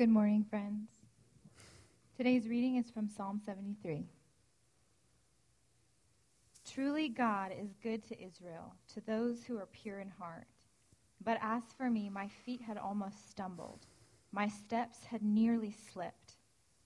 [0.00, 0.88] Good morning, friends.
[2.16, 4.06] Today's reading is from Psalm 73.
[6.66, 10.46] Truly, God is good to Israel, to those who are pure in heart.
[11.22, 13.84] But as for me, my feet had almost stumbled,
[14.32, 16.36] my steps had nearly slipped.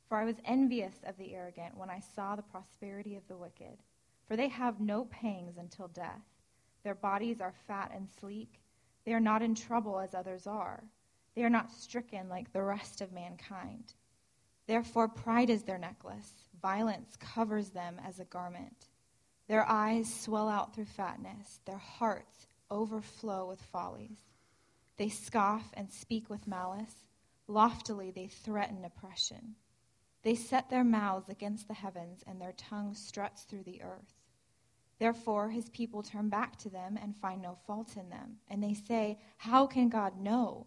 [0.09, 3.79] For I was envious of the arrogant when I saw the prosperity of the wicked.
[4.27, 6.25] For they have no pangs until death.
[6.83, 8.61] Their bodies are fat and sleek.
[9.07, 10.83] They are not in trouble as others are.
[11.35, 13.95] They are not stricken like the rest of mankind.
[14.66, 18.88] Therefore, pride is their necklace, violence covers them as a garment.
[19.47, 24.19] Their eyes swell out through fatness, their hearts overflow with follies.
[24.97, 27.05] They scoff and speak with malice.
[27.46, 29.57] Loftily, they threaten oppression.
[30.23, 34.15] They set their mouths against the heavens, and their tongue struts through the earth.
[34.98, 38.37] Therefore, his people turn back to them and find no fault in them.
[38.48, 40.66] And they say, How can God know?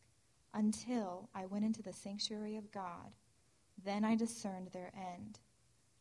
[0.53, 3.15] until I went into the sanctuary of God.
[3.83, 5.39] Then I discerned their end.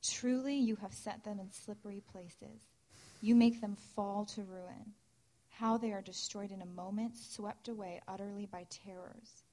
[0.02, 2.62] Truly, you have set them in slippery places.
[3.20, 4.94] You make them fall to ruin.
[5.50, 9.44] How they are destroyed in a moment, swept away utterly by terrors.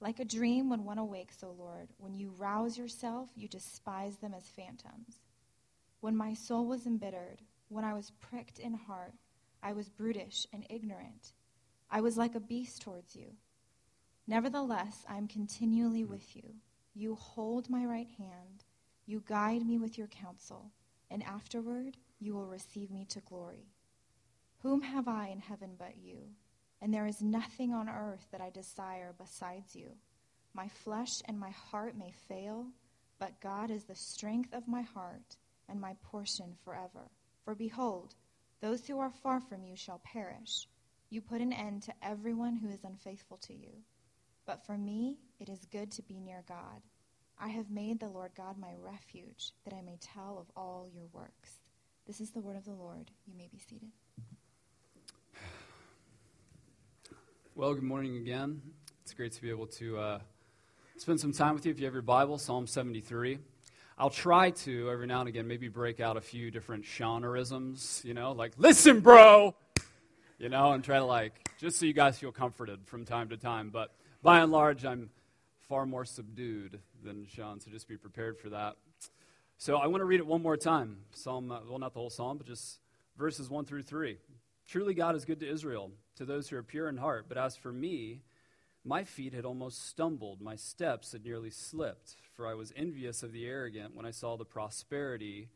[0.00, 4.34] Like a dream when one awakes, O Lord, when you rouse yourself, you despise them
[4.34, 5.20] as phantoms.
[6.00, 9.14] When my soul was embittered, when I was pricked in heart,
[9.62, 11.32] I was brutish and ignorant.
[11.90, 13.32] I was like a beast towards you.
[14.30, 16.08] Nevertheless, I am continually mm.
[16.08, 16.42] with you.
[16.94, 18.62] You hold my right hand.
[19.06, 20.70] You guide me with your counsel,
[21.10, 23.72] and afterward you will receive me to glory.
[24.58, 26.18] Whom have I in heaven but you?
[26.82, 29.92] And there is nothing on earth that I desire besides you.
[30.52, 32.66] My flesh and my heart may fail,
[33.18, 35.38] but God is the strength of my heart
[35.70, 37.10] and my portion forever.
[37.46, 38.14] For behold,
[38.60, 40.68] those who are far from you shall perish.
[41.08, 43.70] You put an end to everyone who is unfaithful to you.
[44.48, 46.80] But for me, it is good to be near God.
[47.38, 51.04] I have made the Lord God my refuge, that I may tell of all your
[51.12, 51.60] works.
[52.06, 53.10] This is the word of the Lord.
[53.26, 53.90] You may be seated.
[57.54, 58.62] Well, good morning again.
[59.02, 60.18] It's great to be able to uh,
[60.96, 61.72] spend some time with you.
[61.72, 63.38] If you have your Bible, Psalm 73.
[63.98, 68.14] I'll try to, every now and again, maybe break out a few different Seanerisms, you
[68.14, 69.54] know, like, listen, bro!
[70.38, 73.36] You know, and try to, like, just so you guys feel comforted from time to
[73.36, 73.68] time.
[73.68, 73.92] But
[74.22, 75.10] by and large, I'm
[75.68, 78.76] far more subdued than Sean, so just be prepared for that.
[79.58, 80.98] So I want to read it one more time.
[81.12, 82.80] Psalm, uh, well, not the whole psalm, but just
[83.16, 84.18] verses 1 through 3.
[84.66, 87.26] Truly, God is good to Israel, to those who are pure in heart.
[87.28, 88.22] But as for me,
[88.84, 93.32] my feet had almost stumbled, my steps had nearly slipped, for I was envious of
[93.32, 95.48] the arrogant when I saw the prosperity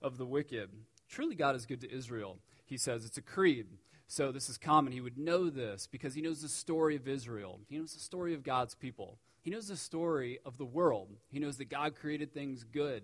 [0.00, 0.70] of the wicked.
[1.08, 2.38] Truly, God is good to Israel.
[2.64, 3.66] He says it's a creed.
[4.08, 4.92] So this is common.
[4.92, 7.60] He would know this because he knows the story of Israel.
[7.68, 9.18] He knows the story of God's people.
[9.42, 11.08] He knows the story of the world.
[11.28, 13.02] He knows that God created things good.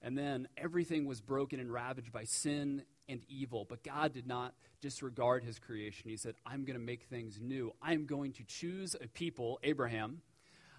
[0.00, 3.66] And then everything was broken and ravaged by sin and evil.
[3.68, 6.08] But God did not disregard his creation.
[6.08, 7.72] He said, I'm going to make things new.
[7.82, 10.22] I'm going to choose a people, Abraham.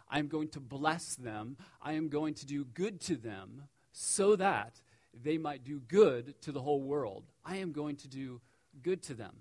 [0.09, 1.57] I'm going to bless them.
[1.81, 4.79] I am going to do good to them so that
[5.13, 7.25] they might do good to the whole world.
[7.43, 8.39] I am going to do
[8.81, 9.37] good to them.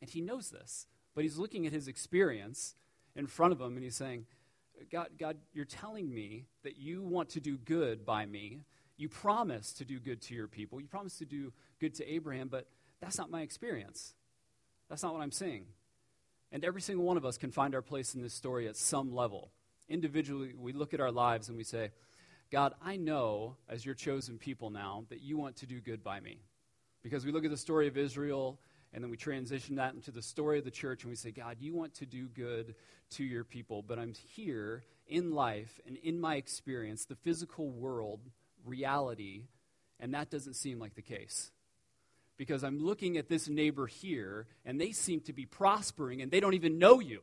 [0.00, 2.74] And he knows this, but he's looking at his experience
[3.14, 4.26] in front of him and he's saying,
[4.92, 8.60] God, God, you're telling me that you want to do good by me.
[8.98, 10.80] You promise to do good to your people.
[10.80, 12.66] You promise to do good to Abraham, but
[13.00, 14.14] that's not my experience.
[14.88, 15.66] That's not what I'm seeing.
[16.52, 19.14] And every single one of us can find our place in this story at some
[19.14, 19.50] level.
[19.88, 21.90] Individually, we look at our lives and we say,
[22.50, 26.20] God, I know as your chosen people now that you want to do good by
[26.20, 26.40] me.
[27.06, 28.58] Because we look at the story of Israel
[28.92, 31.58] and then we transition that into the story of the church and we say, God,
[31.60, 32.74] you want to do good
[33.10, 38.18] to your people, but I'm here in life and in my experience, the physical world,
[38.64, 39.44] reality,
[40.00, 41.52] and that doesn't seem like the case.
[42.38, 46.40] Because I'm looking at this neighbor here and they seem to be prospering and they
[46.40, 47.22] don't even know you.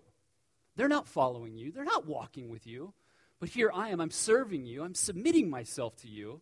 [0.78, 2.94] They're not following you, they're not walking with you.
[3.42, 6.40] But here I am, I'm serving you, I'm submitting myself to you.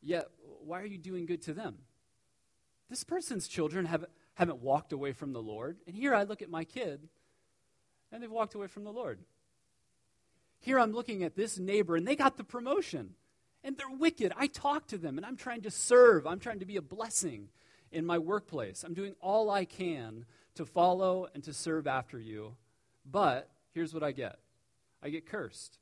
[0.00, 0.28] Yet,
[0.64, 1.78] why are you doing good to them?
[2.88, 4.04] This person's children have,
[4.34, 5.78] haven't walked away from the Lord.
[5.86, 7.08] And here I look at my kid,
[8.12, 9.18] and they've walked away from the Lord.
[10.60, 13.14] Here I'm looking at this neighbor, and they got the promotion,
[13.64, 14.32] and they're wicked.
[14.36, 17.48] I talk to them, and I'm trying to serve, I'm trying to be a blessing
[17.90, 18.84] in my workplace.
[18.84, 20.24] I'm doing all I can
[20.54, 22.56] to follow and to serve after you.
[23.10, 24.38] But here's what I get
[25.02, 25.78] I get cursed.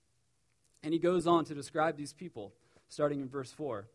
[0.82, 2.52] And he goes on to describe these people,
[2.88, 3.86] starting in verse 4.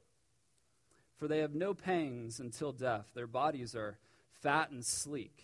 [1.19, 3.07] For they have no pangs until death.
[3.13, 3.97] Their bodies are
[4.41, 5.43] fat and sleek.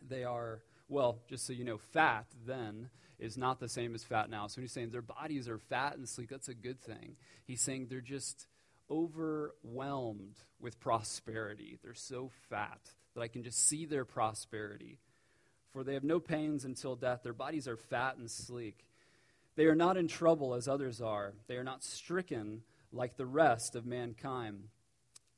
[0.00, 4.30] They are, well, just so you know, fat then is not the same as fat
[4.30, 4.46] now.
[4.46, 7.16] So when he's saying their bodies are fat and sleek, that's a good thing.
[7.44, 8.46] He's saying they're just
[8.90, 11.78] overwhelmed with prosperity.
[11.82, 12.80] They're so fat
[13.14, 14.98] that I can just see their prosperity.
[15.72, 17.20] For they have no pains until death.
[17.22, 18.86] Their bodies are fat and sleek.
[19.56, 21.34] They are not in trouble as others are.
[21.48, 22.62] They are not stricken
[22.92, 24.68] like the rest of mankind.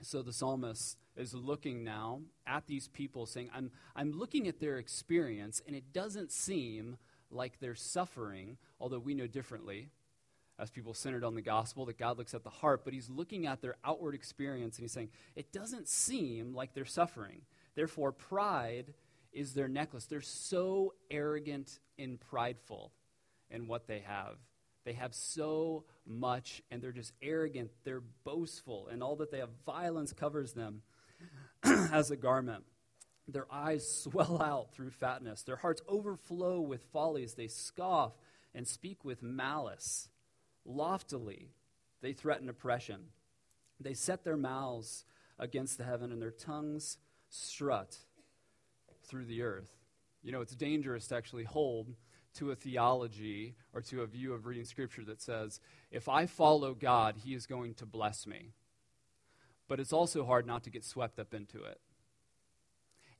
[0.02, 4.78] So the psalmist is looking now at these people, saying, I'm, I'm looking at their
[4.78, 6.96] experience, and it doesn't seem
[7.30, 9.88] like they're suffering, although we know differently
[10.60, 13.46] as people centered on the gospel, that God looks at the heart, but he's looking
[13.46, 17.40] at their outward experience and he's saying, it doesn't seem like they're suffering.
[17.74, 18.92] Therefore, pride
[19.32, 20.04] is their necklace.
[20.04, 22.92] They're so arrogant and prideful
[23.50, 24.36] in what they have.
[24.84, 27.70] They have so much, and they're just arrogant.
[27.84, 30.82] They're boastful, and all that they have, violence covers them
[31.64, 32.64] as a garment.
[33.28, 35.42] Their eyes swell out through fatness.
[35.42, 37.34] Their hearts overflow with follies.
[37.34, 38.12] They scoff
[38.54, 40.08] and speak with malice.
[40.64, 41.50] Loftily,
[42.00, 43.06] they threaten oppression.
[43.78, 45.04] They set their mouths
[45.38, 46.98] against the heaven, and their tongues
[47.28, 47.96] strut
[49.04, 49.76] through the earth.
[50.22, 51.94] You know, it's dangerous to actually hold
[52.34, 55.60] to a theology or to a view of reading Scripture that says,
[55.90, 58.52] if I follow God, He is going to bless me.
[59.68, 61.80] But it's also hard not to get swept up into it.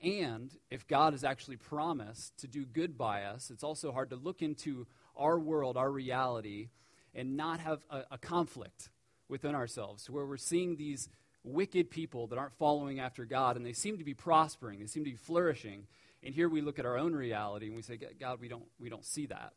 [0.03, 4.17] And if God has actually promised to do good by us, it's also hard to
[4.17, 4.87] look into
[5.17, 6.71] our world, our reality,
[7.15, 8.89] and not have a, a conflict
[9.29, 11.09] within ourselves where we're seeing these
[11.45, 15.05] wicked people that aren't following after God and they seem to be prospering, they seem
[15.05, 15.87] to be flourishing.
[16.23, 18.91] And here we look at our own reality and we say, God, we don't, we
[18.91, 19.53] don't see that.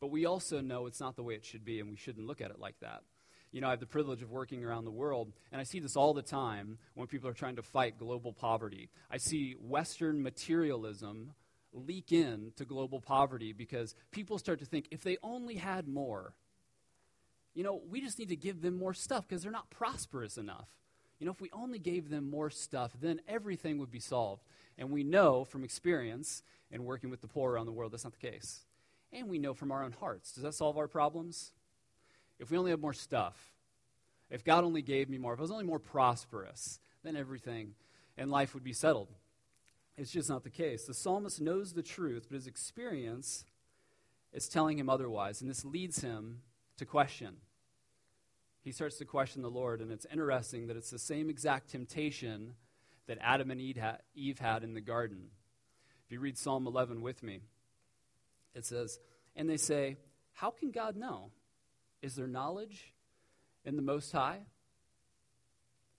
[0.00, 2.40] But we also know it's not the way it should be and we shouldn't look
[2.40, 3.02] at it like that.
[3.50, 5.96] You know, I have the privilege of working around the world, and I see this
[5.96, 8.90] all the time when people are trying to fight global poverty.
[9.10, 11.32] I see Western materialism
[11.72, 16.34] leak in to global poverty because people start to think if they only had more,
[17.54, 20.68] you know, we just need to give them more stuff because they're not prosperous enough.
[21.18, 24.44] You know, if we only gave them more stuff, then everything would be solved.
[24.76, 28.12] And we know from experience and working with the poor around the world that's not
[28.18, 28.60] the case.
[29.12, 30.32] And we know from our own hearts.
[30.32, 31.52] Does that solve our problems?
[32.38, 33.36] If we only have more stuff,
[34.30, 37.74] if God only gave me more, if I was only more prosperous, then everything
[38.16, 39.08] and life would be settled.
[39.96, 40.84] It's just not the case.
[40.84, 43.44] The psalmist knows the truth, but his experience
[44.32, 45.40] is telling him otherwise.
[45.40, 46.42] And this leads him
[46.76, 47.38] to question.
[48.62, 52.54] He starts to question the Lord, and it's interesting that it's the same exact temptation
[53.06, 55.30] that Adam and Eve had in the garden.
[56.04, 57.40] If you read Psalm 11 with me,
[58.54, 58.98] it says,
[59.36, 59.96] And they say,
[60.32, 61.30] How can God know?
[62.02, 62.92] Is there knowledge
[63.64, 64.40] in the Most High?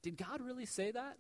[0.02, 1.18] Did God really say that?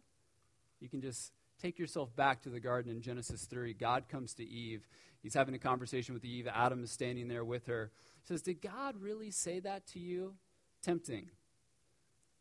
[0.79, 3.73] You can just take yourself back to the garden in Genesis 3.
[3.73, 4.87] God comes to Eve.
[5.21, 6.47] He's having a conversation with Eve.
[6.47, 7.91] Adam is standing there with her.
[8.21, 10.35] He says, Did God really say that to you?
[10.81, 11.29] Tempting.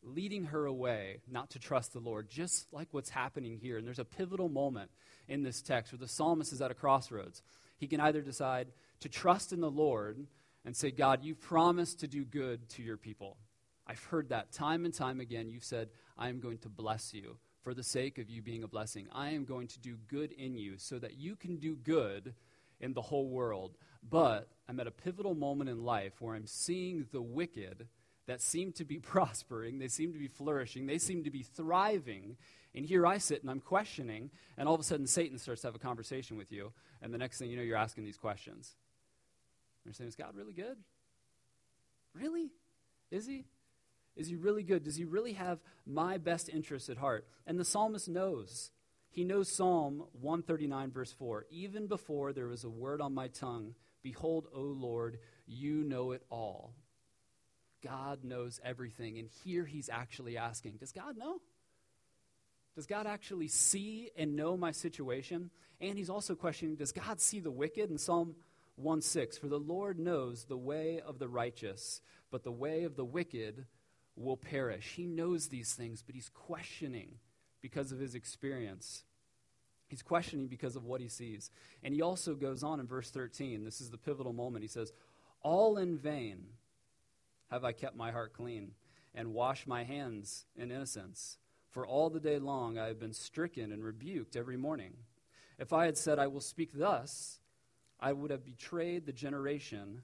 [0.03, 3.79] Leading her away not to trust the Lord, just like what's happening here.
[3.79, 4.91] And there's a pivotal moment
[5.27, 7.43] in this text where the psalmist is at a crossroads.
[7.79, 8.69] He can either decide
[9.01, 10.27] to trust in the Lord
[10.65, 13.37] and say, God, you've promised to do good to your people.
[13.87, 15.49] I've heard that time and time again.
[15.51, 18.69] You've said, I am going to bless you for the sake of you being a
[18.69, 19.09] blessing.
[19.13, 22.35] I am going to do good in you so that you can do good
[22.81, 23.77] in the whole world.
[24.09, 27.89] But I'm at a pivotal moment in life where I'm seeing the wicked
[28.29, 32.37] that seem to be prospering, they seem to be flourishing, they seem to be thriving.
[32.75, 35.69] And here I sit and I'm questioning, and all of a sudden Satan starts to
[35.69, 38.77] have a conversation with you, and the next thing you know, you're asking these questions.
[39.85, 40.77] You're saying, Is God really good?
[42.15, 42.51] Really?
[43.11, 43.47] Is he?
[44.17, 44.85] Is he really good?
[44.85, 47.27] Does he really have my best interests at heart?
[47.47, 48.71] And the psalmist knows.
[49.11, 51.47] He knows Psalm 139, verse 4.
[51.51, 56.23] Even before there was a word on my tongue, behold, O Lord, you know it
[56.31, 56.75] all.
[57.83, 59.19] God knows everything.
[59.19, 61.41] And here he's actually asking Does God know?
[62.75, 65.51] Does God actually see and know my situation?
[65.81, 67.91] And he's also questioning Does God see the wicked?
[67.91, 68.35] In Psalm
[68.77, 72.97] 1 6, for the Lord knows the way of the righteous, but the way of
[72.97, 73.67] the wicked
[74.17, 74.95] will perish.
[74.97, 77.19] He knows these things, but he's questioning
[77.61, 79.05] because of his experience.
[79.89, 81.51] He's questioning because of what he sees.
[81.83, 83.65] And he also goes on in verse 13.
[83.65, 84.63] This is the pivotal moment.
[84.63, 84.93] He says,
[85.41, 86.45] All in vain
[87.51, 88.73] have I kept my heart clean
[89.15, 91.39] and washed my hands in innocence.
[91.71, 94.95] For all the day long I have been stricken and rebuked every morning.
[95.59, 97.41] If I had said, I will speak thus,
[98.01, 100.03] I would have betrayed the generation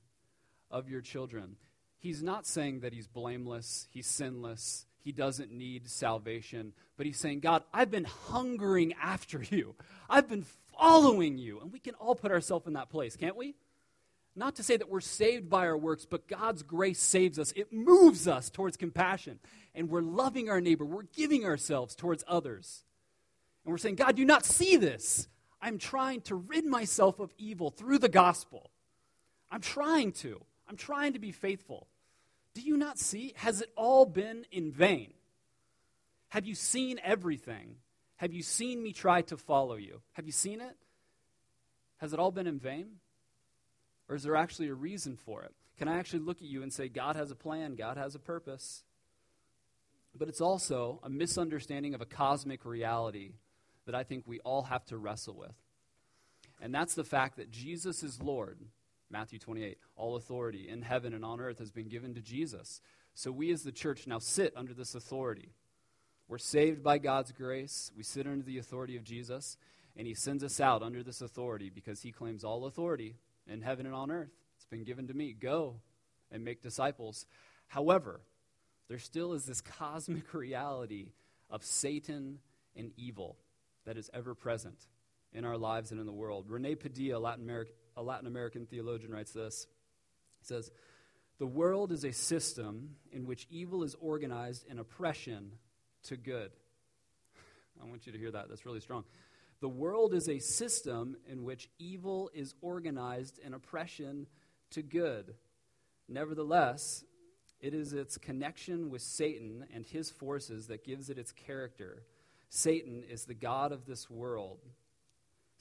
[0.70, 1.56] of your children.
[1.98, 7.40] He's not saying that he's blameless, he's sinless, he doesn't need salvation, but he's saying,
[7.40, 9.74] God, I've been hungering after you.
[10.08, 10.44] I've been
[10.78, 11.60] following you.
[11.60, 13.54] And we can all put ourselves in that place, can't we?
[14.36, 17.52] Not to say that we're saved by our works, but God's grace saves us.
[17.54, 19.38] It moves us towards compassion.
[19.74, 20.84] And we're loving our neighbor.
[20.84, 22.84] We're giving ourselves towards others.
[23.64, 25.28] And we're saying, God, do you not see this.
[25.62, 28.70] I'm trying to rid myself of evil through the gospel.
[29.50, 30.40] I'm trying to.
[30.68, 31.86] I'm trying to be faithful.
[32.54, 33.32] Do you not see?
[33.36, 35.12] Has it all been in vain?
[36.28, 37.76] Have you seen everything?
[38.16, 40.00] Have you seen me try to follow you?
[40.12, 40.76] Have you seen it?
[41.98, 42.86] Has it all been in vain?
[44.14, 45.52] Or is there actually a reason for it?
[45.76, 48.20] Can I actually look at you and say, God has a plan, God has a
[48.20, 48.84] purpose?
[50.16, 53.32] But it's also a misunderstanding of a cosmic reality
[53.86, 55.56] that I think we all have to wrestle with.
[56.62, 58.60] And that's the fact that Jesus is Lord.
[59.10, 59.78] Matthew 28.
[59.96, 62.80] All authority in heaven and on earth has been given to Jesus.
[63.14, 65.54] So we as the church now sit under this authority.
[66.28, 67.90] We're saved by God's grace.
[67.96, 69.56] We sit under the authority of Jesus,
[69.96, 73.16] and He sends us out under this authority because He claims all authority
[73.48, 74.32] in heaven and on earth.
[74.56, 75.32] It's been given to me.
[75.32, 75.76] Go
[76.30, 77.26] and make disciples.
[77.68, 78.20] However,
[78.88, 81.12] there still is this cosmic reality
[81.50, 82.38] of Satan
[82.76, 83.36] and evil
[83.84, 84.86] that is ever present
[85.32, 86.48] in our lives and in the world.
[86.48, 87.50] Rene Padilla, Latin
[87.96, 89.66] a Latin American theologian, writes this.
[90.40, 90.70] He says,
[91.38, 95.52] The world is a system in which evil is organized in oppression
[96.04, 96.50] to good.
[97.82, 98.48] I want you to hear that.
[98.48, 99.04] That's really strong.
[99.64, 104.26] The world is a system in which evil is organized in oppression
[104.72, 105.36] to good.
[106.06, 107.02] Nevertheless,
[107.62, 112.02] it is its connection with Satan and his forces that gives it its character.
[112.50, 114.58] Satan is the God of this world.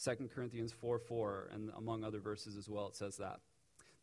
[0.04, 3.40] 2 Corinthians 4 4, and among other verses as well, it says that.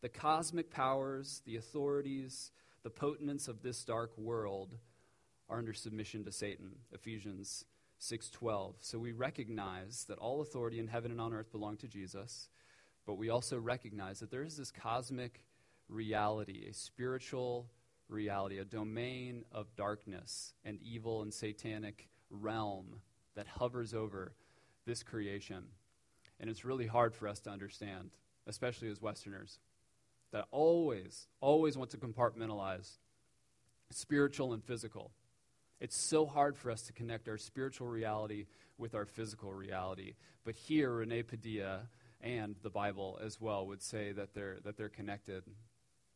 [0.01, 2.49] The cosmic powers, the authorities,
[2.81, 4.79] the potentates of this dark world
[5.47, 6.71] are under submission to Satan.
[6.91, 7.65] Ephesians
[8.01, 8.77] 6:12.
[8.81, 12.49] So we recognize that all authority in heaven and on earth belong to Jesus,
[13.05, 15.43] but we also recognize that there is this cosmic
[15.87, 17.69] reality, a spiritual
[18.09, 23.01] reality, a domain of darkness and evil and satanic realm
[23.35, 24.33] that hovers over
[24.85, 25.67] this creation.
[26.39, 28.09] And it's really hard for us to understand,
[28.47, 29.59] especially as Westerners,
[30.31, 32.97] that always, always want to compartmentalize
[33.91, 35.11] spiritual and physical.
[35.81, 38.45] It's so hard for us to connect our spiritual reality
[38.77, 40.13] with our physical reality.
[40.45, 41.89] But here, Rene Padilla
[42.21, 45.43] and the Bible as well would say that they're, that they're connected.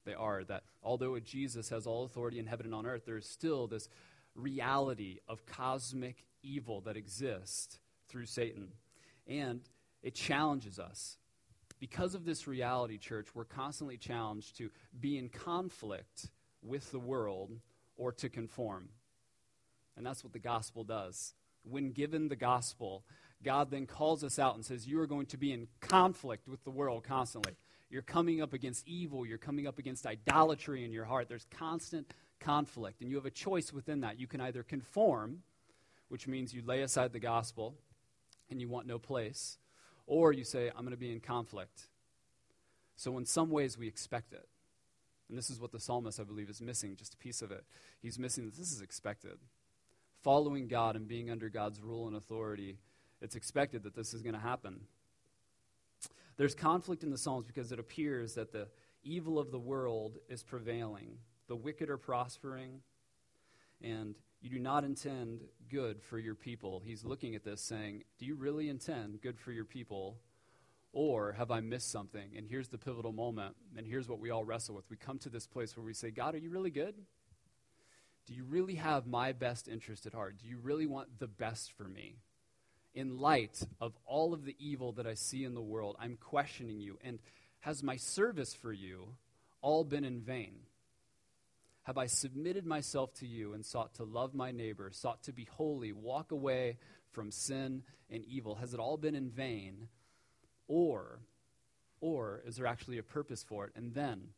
[0.05, 0.43] They are.
[0.43, 3.89] That although Jesus has all authority in heaven and on earth, there is still this
[4.35, 8.67] reality of cosmic evil that exists through Satan.
[9.25, 9.61] And
[10.03, 11.17] it challenges us.
[11.79, 14.69] Because of this reality, church, we're constantly challenged to
[14.99, 16.27] be in conflict
[16.61, 17.59] with the world
[17.97, 18.89] or to conform.
[19.97, 21.33] And that's what the gospel does.
[21.63, 23.03] When given the gospel,
[23.43, 26.63] God then calls us out and says, You are going to be in conflict with
[26.63, 27.53] the world constantly.
[27.89, 29.25] You're coming up against evil.
[29.25, 31.29] You're coming up against idolatry in your heart.
[31.29, 33.01] There's constant conflict.
[33.01, 34.19] And you have a choice within that.
[34.19, 35.43] You can either conform,
[36.09, 37.75] which means you lay aside the gospel
[38.49, 39.57] and you want no place,
[40.07, 41.87] or you say, I'm going to be in conflict.
[42.95, 44.47] So, in some ways, we expect it.
[45.29, 47.65] And this is what the psalmist, I believe, is missing, just a piece of it.
[48.01, 49.37] He's missing that this is expected.
[50.25, 52.79] Following God and being under God's rule and authority,
[53.21, 54.79] it's expected that this is going to happen.
[56.35, 58.67] There's conflict in the Psalms because it appears that the
[59.03, 62.79] evil of the world is prevailing, the wicked are prospering,
[63.83, 66.81] and you do not intend good for your people.
[66.83, 70.17] He's looking at this saying, Do you really intend good for your people?
[70.91, 72.31] Or have I missed something?
[72.35, 74.89] And here's the pivotal moment, and here's what we all wrestle with.
[74.89, 76.95] We come to this place where we say, God, are you really good?
[78.27, 80.37] Do you really have my best interest at heart?
[80.41, 82.17] Do you really want the best for me?
[82.93, 86.79] In light of all of the evil that I see in the world, I'm questioning
[86.79, 86.97] you.
[87.03, 87.19] And
[87.59, 89.09] has my service for you
[89.61, 90.55] all been in vain?
[91.85, 95.47] have I submitted myself to you and sought to love my neighbor, sought to be
[95.51, 96.77] holy, walk away
[97.11, 98.55] from sin and evil?
[98.55, 99.87] Has it all been in vain?
[100.67, 101.19] Or,
[102.01, 103.73] or is there actually a purpose for it?
[103.75, 104.29] And then,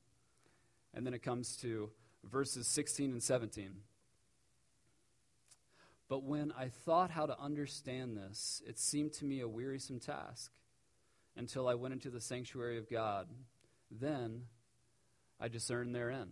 [0.94, 1.90] and then it comes to
[2.24, 3.72] verses 16 and 17.
[6.10, 10.52] But when I thought how to understand this, it seemed to me a wearisome task
[11.36, 13.28] until I went into the sanctuary of God.
[13.92, 14.44] Then
[15.40, 16.30] I discern therein.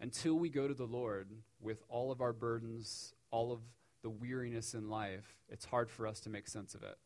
[0.00, 1.28] Until we go to the Lord
[1.60, 3.60] with all of our burdens, all of
[4.02, 6.98] the weariness in life, it's hard for us to make sense of it.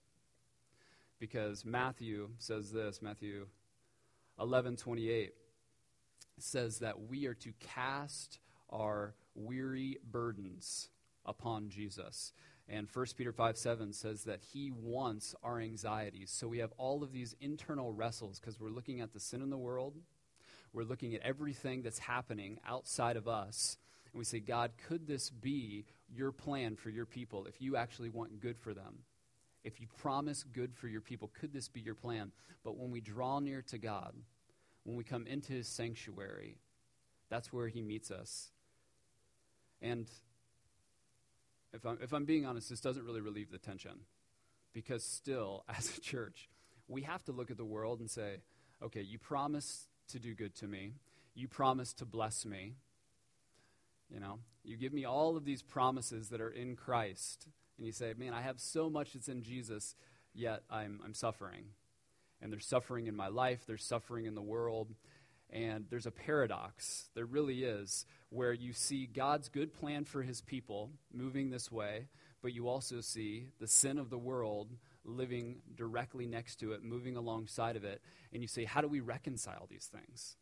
[1.20, 3.46] Because Matthew says this, Matthew
[4.38, 5.32] 11:28
[6.42, 8.38] says that we are to cast
[8.70, 10.88] our weary burdens
[11.24, 12.32] upon Jesus.
[12.68, 16.30] And 1 Peter 5 7 says that he wants our anxieties.
[16.30, 19.50] So we have all of these internal wrestles because we're looking at the sin in
[19.50, 19.94] the world,
[20.72, 23.78] we're looking at everything that's happening outside of us.
[24.12, 28.10] And we say, God, could this be your plan for your people if you actually
[28.10, 29.00] want good for them?
[29.64, 32.32] If you promise good for your people, could this be your plan?
[32.64, 34.14] But when we draw near to God,
[34.88, 36.56] when we come into his sanctuary,
[37.28, 38.48] that's where he meets us.
[39.82, 40.08] And
[41.74, 44.00] if I'm, if I'm being honest, this doesn't really relieve the tension.
[44.72, 46.48] Because still, as a church,
[46.88, 48.36] we have to look at the world and say,
[48.82, 50.94] okay, you promise to do good to me,
[51.34, 52.76] you promise to bless me.
[54.08, 57.92] You know, you give me all of these promises that are in Christ, and you
[57.92, 59.94] say, man, I have so much that's in Jesus,
[60.32, 61.64] yet I'm, I'm suffering.
[62.40, 64.94] And there's suffering in my life, there's suffering in the world.
[65.50, 70.42] And there's a paradox, there really is, where you see God's good plan for his
[70.42, 72.08] people moving this way,
[72.42, 74.68] but you also see the sin of the world
[75.06, 78.02] living directly next to it, moving alongside of it.
[78.32, 80.36] And you say, how do we reconcile these things?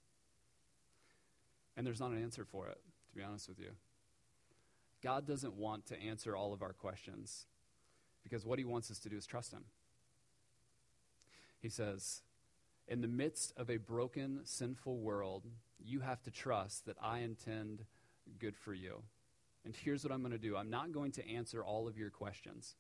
[1.76, 3.70] And there's not an answer for it, to be honest with you.
[5.04, 7.46] God doesn't want to answer all of our questions
[8.24, 9.64] because what he wants us to do is trust him.
[11.66, 12.23] He says,
[12.87, 15.42] in the midst of a broken, sinful world,
[15.85, 17.85] you have to trust that I intend
[18.38, 19.02] good for you.
[19.64, 22.11] And here's what I'm going to do I'm not going to answer all of your
[22.11, 22.76] questions,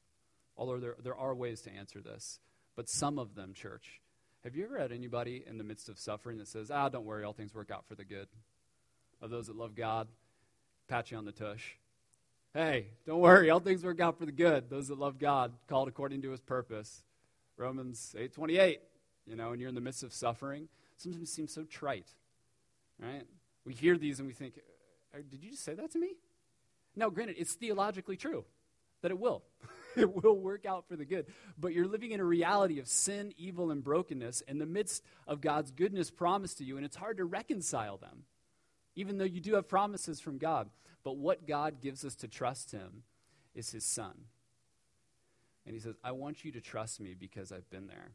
[0.56, 2.38] although there, there are ways to answer this,
[2.76, 4.00] but some of them, church.
[4.44, 7.24] Have you ever had anybody in the midst of suffering that says, ah, don't worry,
[7.24, 8.28] all things work out for the good?
[9.20, 10.06] Of those that love God,
[10.86, 11.72] pat you on the tush.
[12.54, 14.70] Hey, don't worry, all things work out for the good.
[14.70, 17.02] Those that love God, called according to his purpose.
[17.56, 18.78] Romans 8:28
[19.26, 22.08] you know, and you're in the midst of suffering, sometimes it seems so trite,
[22.98, 23.24] right?
[23.64, 24.60] We hear these and we think,
[25.12, 26.14] uh, did you just say that to me?
[26.94, 28.44] Now, granted, it's theologically true
[29.02, 29.42] that it will.
[29.96, 31.26] it will work out for the good.
[31.58, 35.40] But you're living in a reality of sin, evil, and brokenness in the midst of
[35.40, 38.22] God's goodness promised to you, and it's hard to reconcile them,
[38.94, 40.70] even though you do have promises from God.
[41.02, 43.02] But what God gives us to trust Him
[43.54, 44.14] is His Son.
[45.66, 48.12] And He says, I want you to trust me because I've been there.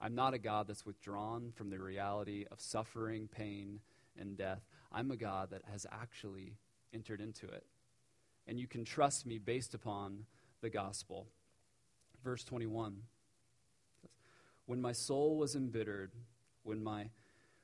[0.00, 3.80] I'm not a God that's withdrawn from the reality of suffering, pain,
[4.18, 4.60] and death.
[4.92, 6.54] I'm a God that has actually
[6.92, 7.64] entered into it.
[8.46, 10.26] And you can trust me based upon
[10.60, 11.26] the gospel.
[12.22, 12.96] Verse 21
[14.66, 16.12] When my soul was embittered,
[16.62, 17.10] when, my,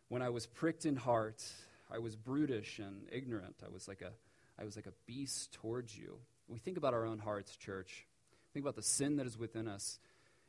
[0.08, 1.44] when I was pricked in heart,
[1.92, 3.56] I was brutish and ignorant.
[3.64, 4.12] I was like a,
[4.58, 6.18] I was like a beast towards you.
[6.48, 8.06] we think about our own hearts, church.
[8.52, 9.98] Think about the sin that is within us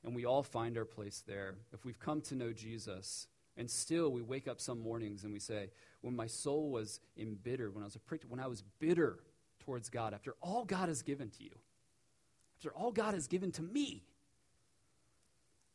[0.03, 1.55] and we all find our place there.
[1.71, 5.39] If we've come to know Jesus, and still we wake up some mornings and we
[5.39, 5.69] say,
[6.01, 9.19] when my soul was embittered, when I was prick, when I was bitter
[9.59, 11.55] towards God, after all God has given to you,
[12.57, 14.03] after all God has given to me,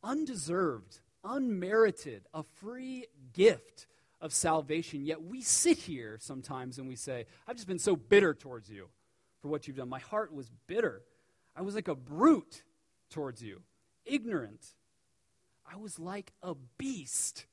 [0.03, 3.87] undeserved, unmerited, a free gift
[4.21, 8.33] of salvation, yet we sit here sometimes and we say, I've just been so bitter
[8.33, 8.89] towards you
[9.41, 9.89] for what you've done.
[9.89, 11.01] My heart was bitter.
[11.59, 12.63] I was like a brute
[13.09, 13.59] towards you
[14.05, 14.65] ignorant.
[15.69, 17.47] I was like a beast,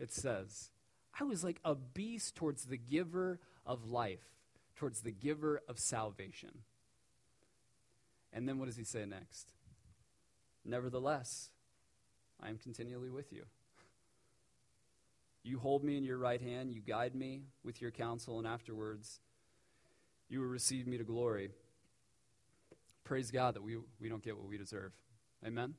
[0.00, 0.70] it says.
[1.18, 4.24] I was like a beast towards the giver of life,
[4.74, 6.50] towards the giver of salvation.
[8.32, 9.52] And then what does he say next?
[10.64, 11.50] Nevertheless,
[12.42, 13.44] I am continually with you.
[15.44, 19.20] You hold me in your right hand, you guide me with your counsel, and afterwards
[20.28, 21.50] you will receive me to glory.
[23.08, 24.92] Praise God that we, we don't get what we deserve.
[25.42, 25.72] Amen?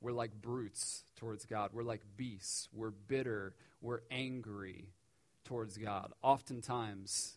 [0.00, 1.70] We're like brutes towards God.
[1.72, 2.68] We're like beasts.
[2.72, 3.56] We're bitter.
[3.80, 4.90] We're angry
[5.44, 6.12] towards God.
[6.22, 7.34] Oftentimes,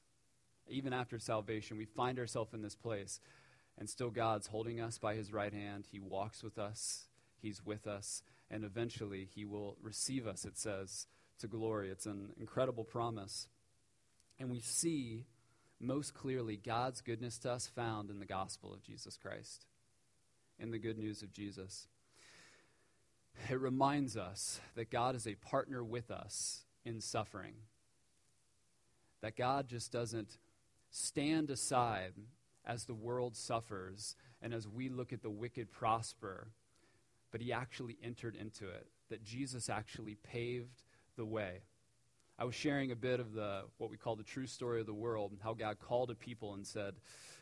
[0.69, 3.19] even after salvation, we find ourselves in this place,
[3.79, 5.87] and still God's holding us by his right hand.
[5.91, 7.05] He walks with us,
[7.41, 11.07] he's with us, and eventually he will receive us, it says,
[11.39, 11.89] to glory.
[11.89, 13.47] It's an incredible promise.
[14.39, 15.25] And we see
[15.79, 19.65] most clearly God's goodness to us found in the gospel of Jesus Christ
[20.59, 21.87] in the good news of Jesus.
[23.49, 27.55] It reminds us that God is a partner with us in suffering.
[29.21, 30.37] That God just doesn't
[30.91, 32.13] stand aside
[32.65, 36.47] as the world suffers and as we look at the wicked prosper,
[37.31, 38.87] but He actually entered into it.
[39.09, 40.83] that Jesus actually paved
[41.15, 41.61] the way.
[42.37, 44.93] I was sharing a bit of the what we call the true story of the
[44.93, 46.95] world, how God called a people and said,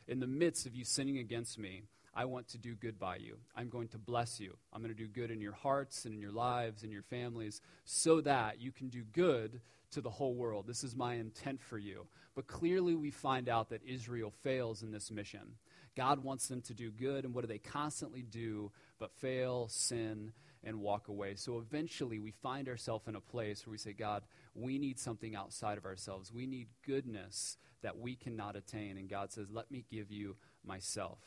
[0.08, 3.38] "In the midst of you sinning against me, I want to do good by you.
[3.56, 4.56] I'm going to bless you.
[4.72, 7.60] I'm going to do good in your hearts and in your lives and your families
[7.86, 10.68] so that you can do good to the whole world.
[10.68, 12.06] This is my intent for you.
[12.36, 15.58] But clearly, we find out that Israel fails in this mission.
[15.96, 20.34] God wants them to do good, and what do they constantly do but fail, sin,
[20.64, 21.36] and walk away?
[21.36, 24.24] So eventually, we find ourselves in a place where we say, God,
[24.56, 26.32] we need something outside of ourselves.
[26.32, 28.98] We need goodness that we cannot attain.
[28.98, 31.20] And God says, Let me give you myself.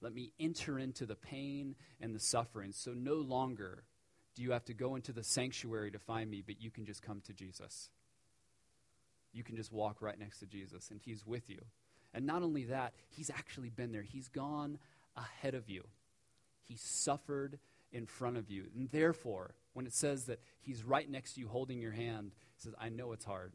[0.00, 2.72] Let me enter into the pain and the suffering.
[2.72, 3.84] So no longer
[4.34, 7.02] do you have to go into the sanctuary to find me, but you can just
[7.02, 7.88] come to Jesus.
[9.32, 11.60] You can just walk right next to Jesus, and He's with you.
[12.14, 14.02] And not only that, He's actually been there.
[14.02, 14.78] He's gone
[15.16, 15.84] ahead of you.
[16.62, 17.58] He suffered
[17.96, 18.66] in front of you.
[18.74, 22.62] And therefore, when it says that He's right next to you holding your hand, He
[22.62, 23.54] says, I know it's hard.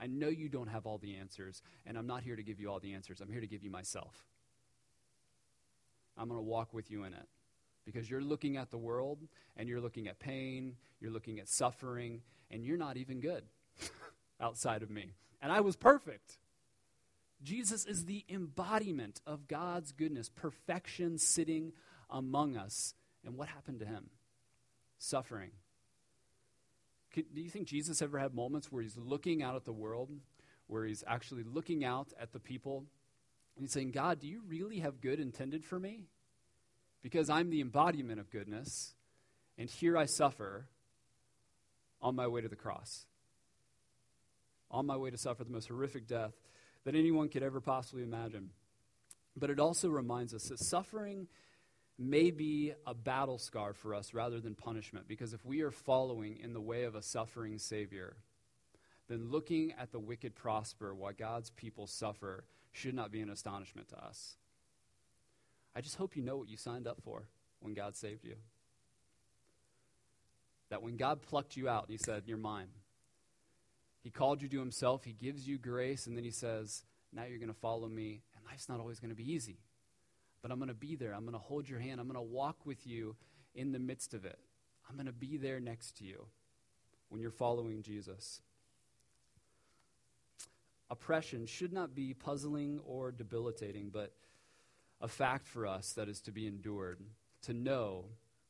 [0.00, 2.70] I know you don't have all the answers, and I'm not here to give you
[2.70, 3.20] all the answers.
[3.20, 4.24] I'm here to give you myself.
[6.16, 7.28] I'm going to walk with you in it.
[7.84, 9.18] Because you're looking at the world
[9.56, 13.44] and you're looking at pain, you're looking at suffering, and you're not even good
[14.40, 15.12] outside of me.
[15.40, 16.38] And I was perfect.
[17.42, 21.72] Jesus is the embodiment of God's goodness, perfection sitting
[22.08, 22.94] among us.
[23.24, 24.10] And what happened to him?
[24.98, 25.50] Suffering.
[27.14, 30.10] do you think Jesus ever had moments where he's looking out at the world,
[30.66, 32.84] where he's actually looking out at the people
[33.56, 36.06] and he's saying, God, do you really have good intended for me?
[37.02, 38.94] Because I'm the embodiment of goodness,
[39.58, 40.68] and here I suffer
[42.00, 43.06] on my way to the cross.
[44.70, 46.32] On my way to suffer the most horrific death
[46.84, 48.50] that anyone could ever possibly imagine.
[49.36, 51.28] But it also reminds us that suffering
[51.98, 56.38] may be a battle scar for us rather than punishment, because if we are following
[56.42, 58.16] in the way of a suffering Savior,
[59.08, 63.88] then looking at the wicked prosper while God's people suffer should not be an astonishment
[63.88, 64.36] to us.
[65.74, 67.28] I just hope you know what you signed up for
[67.60, 68.36] when God saved you.
[70.70, 72.68] That when God plucked you out, He said, You're mine.
[74.02, 77.38] He called you to Himself, He gives you grace, and then He says, Now you're
[77.38, 79.58] going to follow me, and life's not always going to be easy.
[80.42, 81.14] But I'm going to be there.
[81.14, 82.00] I'm going to hold your hand.
[82.00, 83.16] I'm going to walk with you
[83.54, 84.38] in the midst of it.
[84.88, 86.26] I'm going to be there next to you
[87.08, 88.40] when you're following Jesus
[90.92, 94.12] oppression should not be puzzling or debilitating, but
[95.00, 97.00] a fact for us that is to be endured.
[97.44, 98.04] To know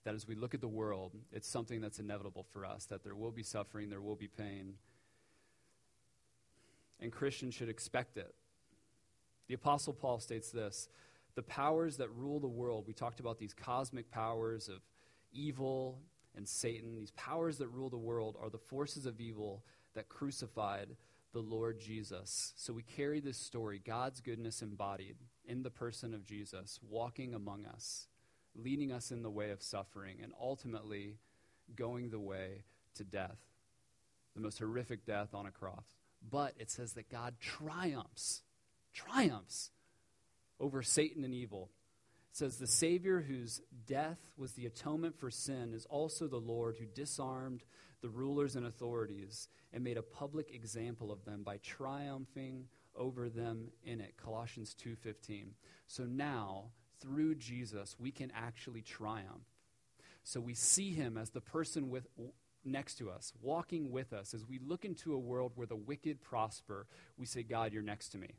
[0.05, 3.14] that as we look at the world, it's something that's inevitable for us, that there
[3.14, 4.74] will be suffering, there will be pain.
[7.00, 8.35] And Christians should expect it.
[9.46, 10.88] The Apostle Paul states this
[11.35, 14.81] the powers that rule the world, we talked about these cosmic powers of
[15.33, 15.99] evil
[16.37, 19.64] and Satan, these powers that rule the world are the forces of evil
[19.95, 20.97] that crucified
[21.33, 22.53] the Lord Jesus.
[22.57, 25.16] So we carry this story, God's goodness embodied
[25.47, 28.09] in the person of Jesus, walking among us,
[28.55, 31.16] leading us in the way of suffering, and ultimately
[31.75, 32.64] going the way
[32.95, 33.38] to death,
[34.35, 35.97] the most horrific death on a cross.
[36.31, 38.42] But it says that God triumphs,
[38.92, 39.71] triumphs
[40.62, 41.68] over Satan and evil.
[42.31, 46.77] It says, The Savior whose death was the atonement for sin is also the Lord
[46.79, 47.64] who disarmed
[48.01, 53.68] the rulers and authorities and made a public example of them by triumphing over them
[53.85, 54.14] in it.
[54.16, 55.48] Colossians 2.15
[55.87, 56.64] so now
[57.01, 59.46] through jesus we can actually triumph.
[60.25, 62.07] So we see him as the person with
[62.64, 64.35] next to us walking with us.
[64.35, 68.11] As we look into a world where the wicked prosper we say god you're next
[68.11, 68.35] to me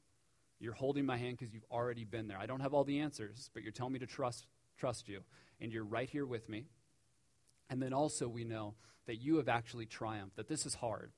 [0.63, 3.49] you're holding my hand because you've already been there i don't have all the answers
[3.54, 4.47] but you're telling me to trust
[4.78, 5.21] trust you
[5.62, 6.65] and you're right here with me
[7.69, 11.12] and then also we know that you have actually triumphed, that this is hard.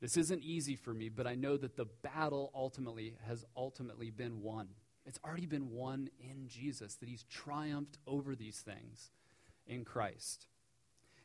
[0.00, 4.42] This isn't easy for me, but I know that the battle ultimately has ultimately been
[4.42, 4.68] won.
[5.04, 9.10] It's already been won in Jesus, that he's triumphed over these things
[9.66, 10.46] in Christ.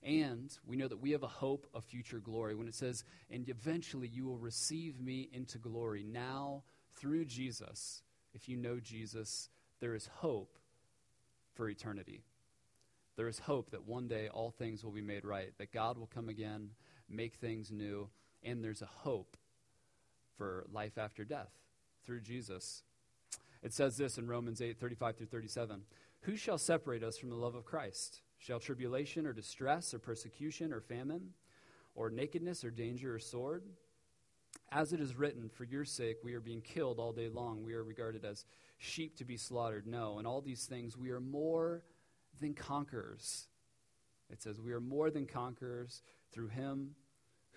[0.03, 3.47] And we know that we have a hope of future glory when it says, and
[3.49, 6.03] eventually you will receive me into glory.
[6.03, 6.63] Now,
[6.95, 9.49] through Jesus, if you know Jesus,
[9.79, 10.57] there is hope
[11.53, 12.23] for eternity.
[13.17, 16.07] There is hope that one day all things will be made right, that God will
[16.07, 16.69] come again,
[17.09, 18.09] make things new,
[18.43, 19.37] and there's a hope
[20.37, 21.51] for life after death
[22.05, 22.83] through Jesus.
[23.61, 25.81] It says this in Romans 8 35 through 37
[26.21, 28.21] Who shall separate us from the love of Christ?
[28.39, 31.33] Shall tribulation or distress or persecution or famine
[31.93, 33.65] or nakedness or danger or sword?
[34.71, 37.63] As it is written, For your sake we are being killed all day long.
[37.63, 38.45] We are regarded as
[38.77, 39.85] sheep to be slaughtered.
[39.85, 41.83] No, in all these things we are more
[42.39, 43.47] than conquerors.
[44.29, 46.95] It says, We are more than conquerors through him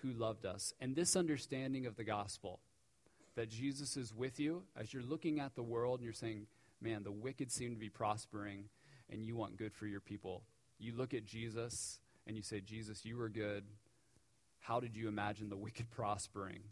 [0.01, 0.73] who loved us.
[0.81, 2.59] And this understanding of the gospel,
[3.35, 6.47] that Jesus is with you as you're looking at the world and you're saying,
[6.81, 8.65] Man, the wicked seem to be prospering,
[9.09, 10.43] and you want good for your people.
[10.77, 13.63] You look at Jesus and you say, Jesus, you were good.
[14.59, 16.63] How did you imagine the wicked prospering?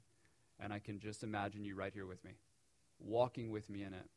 [0.59, 2.31] And I can just imagine you right here with me,
[2.99, 4.09] walking with me in it.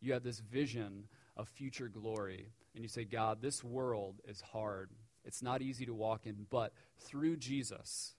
[0.00, 1.04] You have this vision
[1.36, 4.90] of future glory, and you say, God, this world is hard.
[5.24, 8.14] It's not easy to walk in, but through Jesus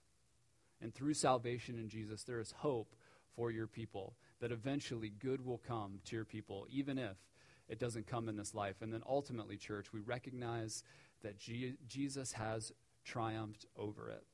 [0.82, 2.94] and through salvation in Jesus, there is hope
[3.34, 7.16] for your people, that eventually good will come to your people, even if
[7.68, 8.82] it doesn't come in this life.
[8.82, 10.82] And then ultimately, church, we recognize
[11.22, 12.72] that G- Jesus has
[13.04, 14.24] triumphed over it.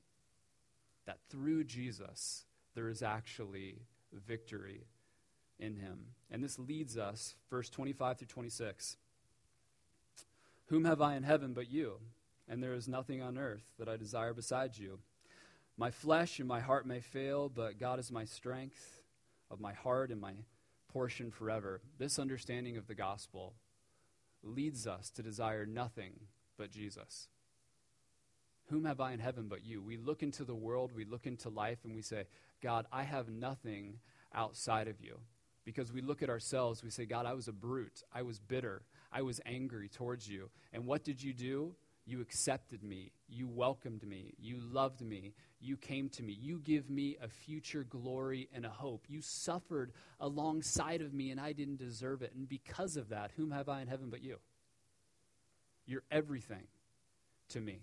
[1.07, 2.46] That through Jesus,
[2.77, 3.81] there is actually
[4.27, 4.87] victory
[5.59, 5.99] in him.
[6.31, 8.99] And this leads us, verse 25 through 26.
[10.67, 11.95] Whom have I in heaven but you?
[12.49, 15.01] And there is nothing on earth that I desire besides you.
[15.77, 19.01] My flesh and my heart may fail, but God is my strength
[19.51, 20.33] of my heart and my
[20.93, 21.81] portion forever.
[21.99, 23.55] This understanding of the gospel
[24.43, 26.12] leads us to desire nothing
[26.57, 27.29] but Jesus.
[28.69, 29.81] Whom have I in heaven but you?
[29.81, 32.25] We look into the world, we look into life, and we say,
[32.62, 33.99] God, I have nothing
[34.35, 35.19] outside of you.
[35.64, 38.03] Because we look at ourselves, we say, God, I was a brute.
[38.14, 38.83] I was bitter.
[39.12, 40.51] I was angry towards you.
[40.73, 41.75] And what did you do?
[42.09, 43.11] You accepted me.
[43.29, 44.35] You welcomed me.
[44.38, 45.35] You loved me.
[45.61, 46.37] You came to me.
[46.40, 49.07] You give me a future glory and a hope.
[49.09, 49.90] You suffered
[50.21, 52.33] alongside of me, and I didn't deserve it.
[52.37, 54.37] And because of that, whom have I in heaven but you?
[55.85, 56.69] You're everything
[57.49, 57.81] to me.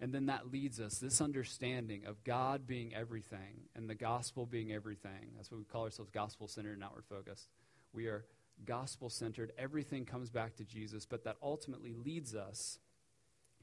[0.00, 4.72] And then that leads us, this understanding of God being everything and the gospel being
[4.72, 5.32] everything.
[5.36, 7.48] That's what we call ourselves gospel centered and outward focused.
[7.92, 8.24] We are
[8.64, 9.52] gospel centered.
[9.56, 12.78] Everything comes back to Jesus, but that ultimately leads us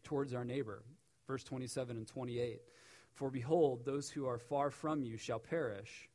[0.03, 0.83] towards our neighbor.
[1.27, 2.61] Verse 27 and 28.
[3.13, 6.09] For behold, those who are far from you shall perish.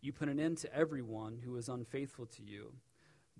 [0.00, 2.72] You put an end to everyone who is unfaithful to you.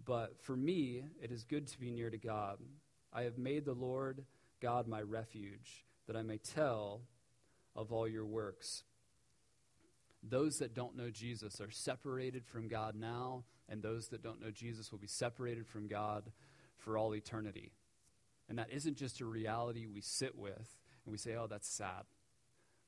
[0.04, 2.58] But for me, it is good to be near to God.
[3.12, 4.24] I have made the Lord
[4.60, 7.02] God my refuge, that I may tell
[7.76, 8.82] of all your works.
[10.22, 14.50] Those that don't know Jesus are separated from God now, and those that don't know
[14.50, 16.32] Jesus will be separated from God
[16.76, 17.72] for all eternity.
[18.48, 22.04] And that isn't just a reality we sit with and we say, oh, that's sad.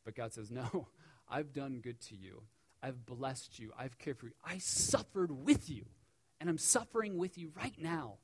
[0.05, 0.89] But God says, no,
[1.29, 2.43] I've done good to you.
[2.83, 3.73] I've blessed you.
[3.79, 4.33] I've cared for you.
[4.45, 5.85] I suffered with you
[6.41, 8.15] and I'm suffering with you right now.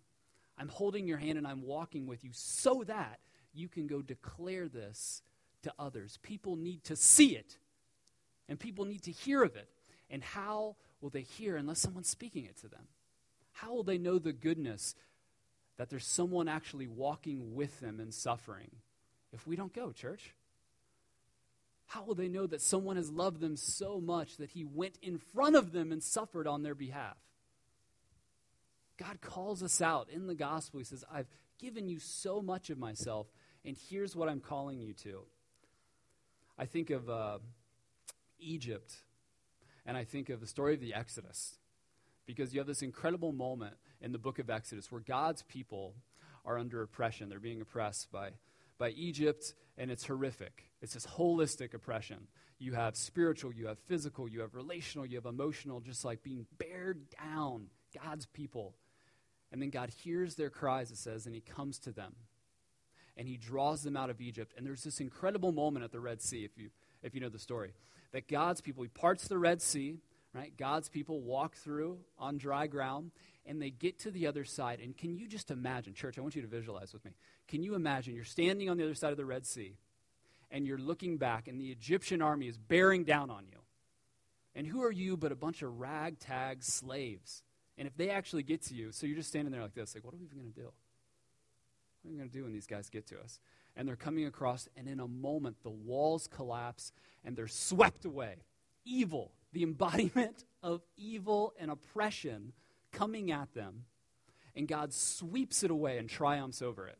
[0.59, 3.21] I'm holding your hand and I'm walking with you so that
[3.57, 5.23] you can go declare this
[5.63, 6.19] to others.
[6.23, 7.59] People need to see it,
[8.49, 9.69] and people need to hear of it.
[10.11, 12.87] And how will they hear unless someone's speaking it to them?
[13.53, 14.95] How will they know the goodness
[15.79, 18.71] that there's someone actually walking with them in suffering
[19.33, 20.35] if we don't go, church?
[21.87, 25.19] How will they know that someone has loved them so much that he went in
[25.19, 27.17] front of them and suffered on their behalf?
[28.97, 30.79] God calls us out in the gospel.
[30.79, 33.27] He says, I've given you so much of myself,
[33.67, 35.23] and here's what I'm calling you to.
[36.59, 37.39] I think of uh,
[38.39, 38.95] Egypt,
[39.85, 41.57] and I think of the story of the Exodus,
[42.25, 45.95] because you have this incredible moment in the book of Exodus where God's people
[46.45, 47.29] are under oppression.
[47.29, 48.31] They're being oppressed by,
[48.79, 50.71] by Egypt, and it's horrific.
[50.81, 52.29] It's this holistic oppression.
[52.59, 56.47] You have spiritual, you have physical, you have relational, you have emotional, just like being
[56.57, 57.67] bared down.
[58.03, 58.75] God's people
[59.53, 62.15] and then God hears their cries, it says, and he comes to them.
[63.17, 64.53] And he draws them out of Egypt.
[64.57, 66.71] And there's this incredible moment at the Red Sea, if you,
[67.03, 67.73] if you know the story,
[68.13, 69.97] that God's people, he parts the Red Sea,
[70.35, 70.55] right?
[70.57, 73.11] God's people walk through on dry ground,
[73.47, 74.81] and they get to the other side.
[74.81, 77.13] And can you just imagine, church, I want you to visualize with me.
[77.49, 79.77] Can you imagine you're standing on the other side of the Red Sea,
[80.51, 83.59] and you're looking back, and the Egyptian army is bearing down on you?
[84.55, 87.43] And who are you but a bunch of ragtag slaves?
[87.79, 90.05] And if they actually get to you, so you're just standing there like this, like,
[90.05, 90.69] what are we even going to do?
[92.07, 93.41] What are we going to do when these guys get to us?
[93.75, 96.93] And they're coming across, and in a moment, the walls collapse
[97.25, 98.37] and they're swept away.
[98.85, 102.53] Evil, the embodiment of evil and oppression
[102.93, 103.87] coming at them.
[104.55, 106.99] And God sweeps it away and triumphs over it.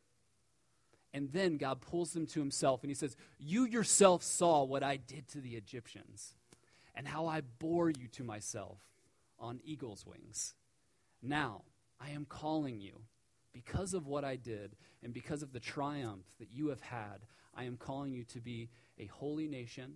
[1.15, 4.97] And then God pulls them to himself and he says, You yourself saw what I
[4.97, 6.35] did to the Egyptians
[6.97, 8.79] and how I bore you to myself
[9.39, 10.55] on eagle's wings.
[11.23, 11.63] Now,
[12.01, 13.03] I am calling you.
[13.57, 17.65] Because of what I did and because of the triumph that you have had, I
[17.65, 19.95] am calling you to be a holy nation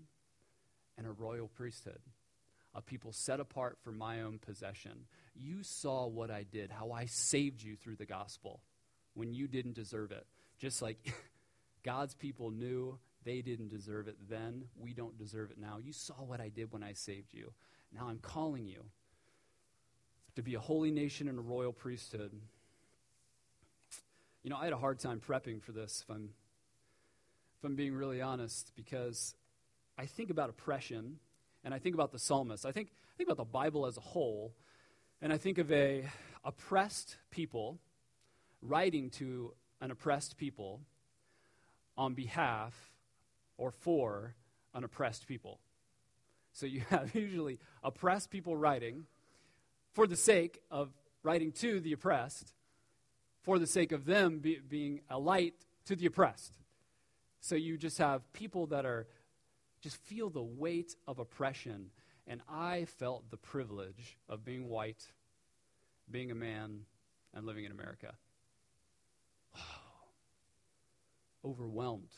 [0.97, 2.01] and a royal priesthood,
[2.75, 5.05] a people set apart for my own possession.
[5.35, 8.63] You saw what I did, how I saved you through the gospel
[9.13, 10.27] when you didn't deserve it.
[10.59, 11.13] Just like
[11.85, 15.77] God's people knew they didn't deserve it then, we don't deserve it now.
[15.83, 17.53] You saw what I did when I saved you.
[17.93, 18.85] Now I'm calling you
[20.37, 22.33] to be a holy nation and a royal priesthood.
[24.43, 26.31] You know, I had a hard time prepping for this, if I'm,
[27.59, 29.35] if I'm being really honest, because
[29.99, 31.19] I think about oppression
[31.63, 32.65] and I think about the psalmist.
[32.65, 34.55] I think, I think about the Bible as a whole,
[35.21, 36.09] and I think of a
[36.43, 37.81] oppressed people
[38.63, 40.81] writing to an oppressed people
[41.99, 42.75] on behalf
[43.59, 44.35] or for
[44.73, 45.61] an oppressed people.
[46.53, 49.05] So you have usually oppressed people writing
[49.93, 50.89] for the sake of
[51.23, 52.55] writing to the oppressed,
[53.43, 55.55] for the sake of them be, being a light
[55.87, 56.59] to the oppressed.
[57.41, 59.07] So you just have people that are
[59.81, 61.91] just feel the weight of oppression.
[62.27, 65.07] And I felt the privilege of being white,
[66.11, 66.81] being a man,
[67.35, 68.15] and living in America.
[71.45, 72.13] Overwhelmed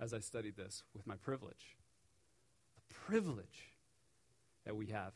[0.00, 1.76] as I studied this with my privilege.
[2.88, 3.72] The privilege
[4.64, 5.12] that we have.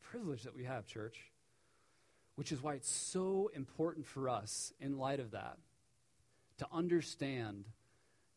[0.00, 1.18] The privilege that we have, church.
[2.38, 5.58] Which is why it's so important for us, in light of that,
[6.58, 7.64] to understand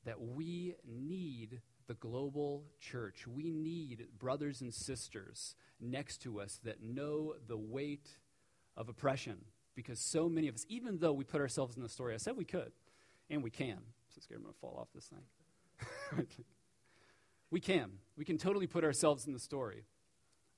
[0.05, 3.27] that we need the global church.
[3.27, 8.09] We need brothers and sisters next to us that know the weight
[8.75, 9.37] of oppression.
[9.75, 12.35] Because so many of us, even though we put ourselves in the story, I said
[12.35, 12.71] we could,
[13.29, 13.73] and we can.
[13.77, 13.83] I'm
[14.15, 16.25] so scared I'm going to fall off this thing.
[17.51, 17.91] we can.
[18.17, 19.83] We can totally put ourselves in the story.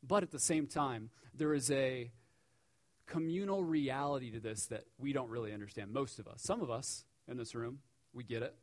[0.01, 2.09] But at the same time, there is a
[3.05, 5.91] communal reality to this that we don't really understand.
[5.91, 6.41] Most of us.
[6.41, 7.79] Some of us in this room,
[8.13, 8.55] we get it.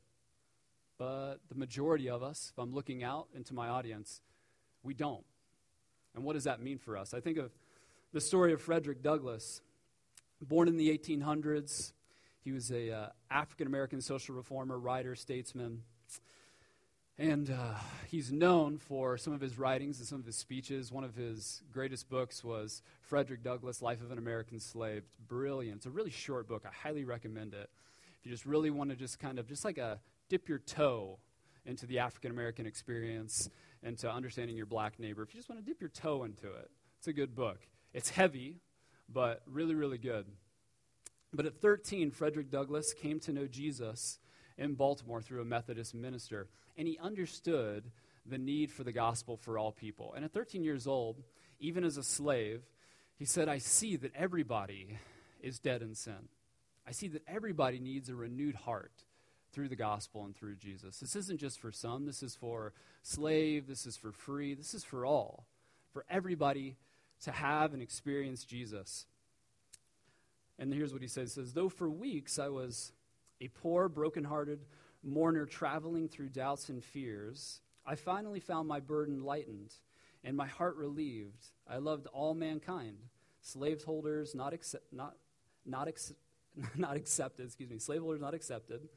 [0.98, 4.20] But the majority of us, if I'm looking out into my audience,
[4.82, 5.24] we don't.
[6.14, 7.14] And what does that mean for us?
[7.14, 7.50] I think of
[8.12, 9.62] the story of Frederick Douglass.
[10.42, 11.92] Born in the 1800s,
[12.42, 15.82] he was a uh, African American social reformer, writer, statesman.
[17.20, 17.74] And uh,
[18.06, 20.90] he's known for some of his writings and some of his speeches.
[20.90, 25.02] One of his greatest books was Frederick Douglass, Life of an American Slave.
[25.04, 25.76] It's brilliant.
[25.76, 26.64] It's a really short book.
[26.64, 27.68] I highly recommend it.
[28.18, 31.18] If you just really want to just kind of, just like a dip your toe
[31.66, 33.50] into the African American experience
[33.82, 36.46] and to understanding your black neighbor, if you just want to dip your toe into
[36.46, 37.58] it, it's a good book.
[37.92, 38.62] It's heavy,
[39.12, 40.24] but really, really good.
[41.34, 44.18] But at 13, Frederick Douglass came to know Jesus
[44.58, 47.90] in Baltimore through a Methodist minister, and he understood
[48.26, 50.12] the need for the gospel for all people.
[50.14, 51.22] And at 13 years old,
[51.58, 52.62] even as a slave,
[53.16, 54.98] he said, I see that everybody
[55.40, 56.28] is dead in sin.
[56.86, 59.04] I see that everybody needs a renewed heart
[59.52, 60.98] through the gospel and through Jesus.
[61.00, 64.84] This isn't just for some, this is for slave, this is for free, this is
[64.84, 65.46] for all,
[65.92, 66.76] for everybody
[67.24, 69.06] to have and experience Jesus.
[70.58, 71.34] And here's what he says.
[71.34, 72.92] He says, Though for weeks I was
[73.40, 74.60] a poor, broken-hearted
[75.02, 79.72] mourner traveling through doubts and fears, I finally found my burden lightened
[80.22, 81.46] and my heart relieved.
[81.68, 82.98] I loved all mankind,
[83.40, 85.16] slaveholders not, accept, not,
[85.64, 86.12] not, ex-
[86.76, 88.88] not accepted, excuse me, slaveholders not accepted,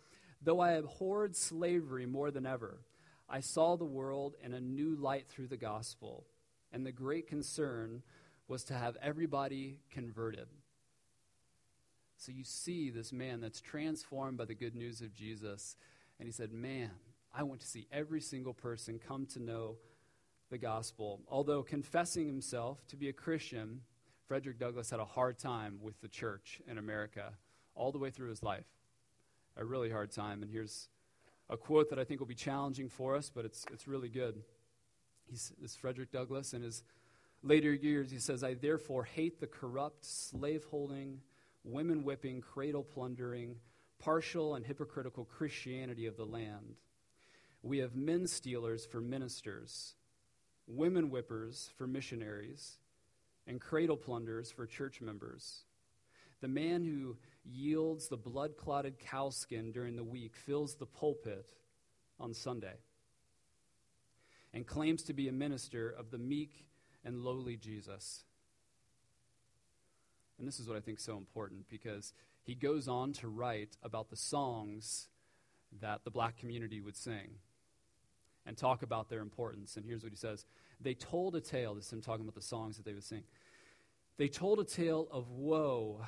[0.44, 2.82] Though I abhorred slavery more than ever,
[3.30, 6.26] I saw the world in a new light through the gospel,
[6.72, 8.04] and the great concern
[8.50, 10.48] was to have everybody converted.
[12.24, 15.76] So you see this man that's transformed by the good news of Jesus,
[16.18, 16.92] and he said, Man,
[17.36, 19.76] I want to see every single person come to know
[20.50, 21.20] the gospel.
[21.28, 23.82] Although confessing himself to be a Christian,
[24.26, 27.34] Frederick Douglass had a hard time with the church in America
[27.76, 28.68] all the way through his life
[29.58, 30.44] a really hard time.
[30.44, 30.88] And here's
[31.50, 34.42] a quote that I think will be challenging for us, but it's, it's really good.
[35.30, 36.84] He's, this Frederick Douglass in his
[37.42, 41.20] later years, he says, I therefore hate the corrupt, slaveholding,
[41.64, 43.56] women whipping, cradle plundering,
[44.00, 46.76] partial and hypocritical Christianity of the land.
[47.62, 49.96] We have men stealers for ministers,
[50.68, 52.80] women whippers for missionaries,
[53.48, 55.64] and cradle plunderers for church members.
[56.42, 61.52] The man who yields the blood clotted cowskin during the week fills the pulpit
[62.20, 62.76] on Sunday
[64.54, 66.68] and claims to be a minister of the meek
[67.04, 68.24] and lowly Jesus.
[70.38, 72.14] And this is what I think is so important because
[72.44, 75.10] he goes on to write about the songs
[75.82, 77.36] that the black community would sing
[78.46, 79.78] and talk about their importance.
[79.78, 80.46] And here's what he says
[80.82, 83.24] They told a tale, this is him talking about the songs that they would sing.
[84.18, 86.02] They told a tale of woe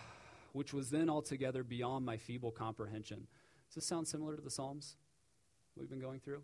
[0.56, 3.28] which was then altogether beyond my feeble comprehension.
[3.68, 4.96] Does this sound similar to the Psalms
[5.76, 6.44] we've been going through?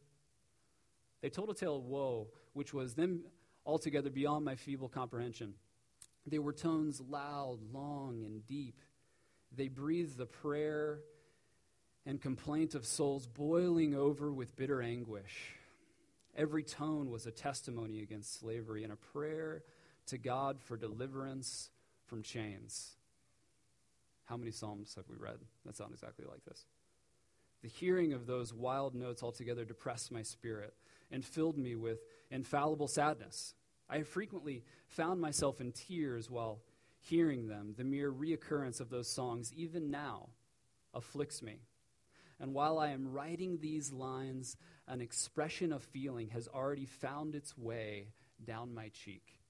[1.22, 3.22] They told a tale of woe, which was then
[3.66, 5.54] altogether beyond my feeble comprehension.
[6.26, 8.80] They were tones loud, long, and deep.
[9.56, 11.00] They breathed the prayer
[12.06, 15.56] and complaint of souls boiling over with bitter anguish.
[16.36, 19.64] Every tone was a testimony against slavery and a prayer
[20.08, 21.70] to God for deliverance
[22.06, 22.96] from chains.
[24.26, 26.66] How many Psalms have we read that sound exactly like this?
[27.62, 30.74] The hearing of those wild notes altogether depressed my spirit
[31.12, 32.00] and filled me with
[32.32, 33.54] infallible sadness.
[33.92, 36.62] I have frequently found myself in tears while
[37.02, 37.76] hearing them.
[37.78, 40.30] The mere reoccurrence of those songs, even now,
[40.94, 41.60] afflicts me.
[42.40, 44.56] And while I am writing these lines,
[44.88, 48.08] an expression of feeling has already found its way
[48.44, 49.42] down my cheek.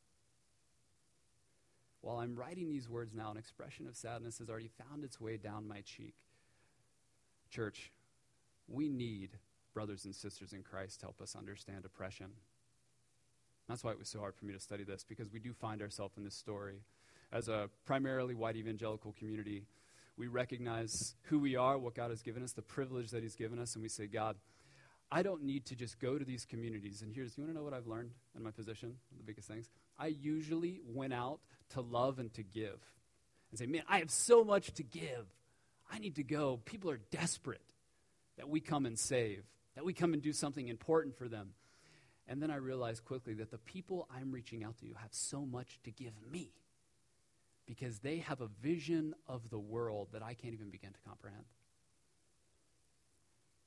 [2.02, 5.38] While I'm writing these words now, an expression of sadness has already found its way
[5.38, 6.16] down my cheek.
[7.52, 7.92] Church,
[8.68, 9.38] we need
[9.74, 12.32] brothers and sisters in Christ to help us understand oppression.
[13.70, 15.82] That's why it was so hard for me to study this, because we do find
[15.82, 16.82] ourselves in this story.
[17.32, 19.64] As a primarily white evangelical community,
[20.18, 23.60] we recognize who we are, what God has given us, the privilege that He's given
[23.60, 24.36] us, and we say, God,
[25.12, 27.02] I don't need to just go to these communities.
[27.02, 28.96] And here's, you want to know what I've learned in my position?
[29.18, 29.70] The biggest things.
[30.00, 31.40] I usually went out
[31.72, 32.80] to love and to give
[33.50, 35.26] and say, man, I have so much to give.
[35.92, 36.62] I need to go.
[36.64, 37.62] People are desperate
[38.38, 39.44] that we come and save,
[39.76, 41.50] that we come and do something important for them.
[42.32, 45.82] And then I realized quickly that the people I'm reaching out to have so much
[45.84, 46.54] to give me
[47.68, 51.44] because they have a vision of the world that I can't even begin to comprehend.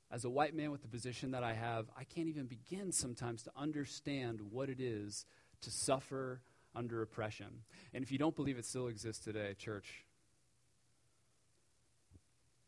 [0.09, 3.43] As a white man with the position that I have, I can't even begin sometimes
[3.43, 5.27] to understand what it is
[5.61, 6.41] to suffer
[6.73, 7.61] under oppression.
[7.93, 10.05] And if you don't believe it still exists today, church,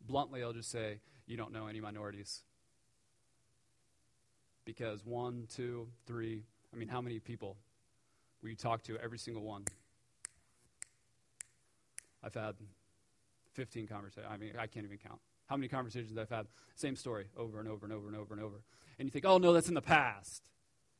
[0.05, 2.43] bluntly, I'll just say you don't know any minorities.
[4.67, 6.43] Because one, two, three,
[6.73, 7.55] I mean, how many people
[8.41, 8.97] will you talk to?
[8.97, 9.63] Every single one.
[12.21, 12.55] I've had
[13.53, 14.29] 15 conversations.
[14.29, 15.21] I mean, I can't even count.
[15.45, 18.43] How many conversations I've had, same story over and over and over and over and
[18.43, 18.57] over.
[18.99, 20.43] And you think, oh, no, that's in the past.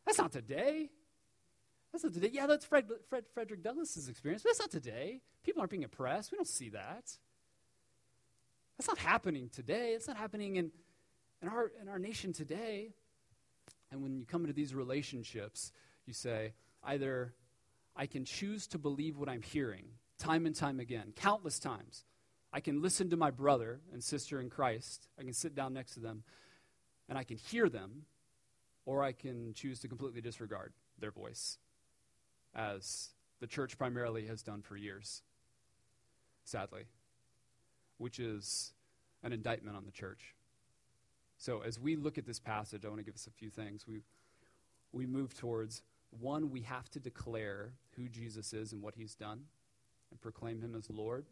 [0.06, 0.90] That's not today.
[1.92, 2.30] That's not today.
[2.32, 5.20] Yeah, that's Fred, Fred, Frederick Douglass's experience, but that's not today.
[5.44, 6.32] People aren't being oppressed.
[6.32, 7.12] We don't see that.
[8.78, 9.92] That's not happening today.
[9.92, 10.72] It's not happening in,
[11.42, 12.94] in, our, in our nation today.
[13.92, 15.72] And when you come into these relationships,
[16.06, 17.34] you say, either
[17.96, 19.86] I can choose to believe what I'm hearing
[20.20, 22.04] time and time again, countless times.
[22.52, 25.08] I can listen to my brother and sister in Christ.
[25.20, 26.24] I can sit down next to them
[27.08, 28.04] and I can hear them,
[28.86, 31.58] or I can choose to completely disregard their voice,
[32.56, 33.10] as
[33.40, 35.22] the church primarily has done for years,
[36.44, 36.84] sadly,
[37.98, 38.74] which is
[39.24, 40.34] an indictment on the church.
[41.38, 43.88] So, as we look at this passage, I want to give us a few things.
[43.88, 44.02] We,
[44.92, 49.42] we move towards one, we have to declare who Jesus is and what he's done
[50.10, 51.26] and proclaim him as Lord